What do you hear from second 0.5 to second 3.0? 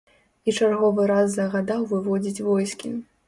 чарговы раз загадаў выводзіць войскі.